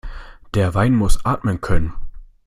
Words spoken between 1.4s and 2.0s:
können.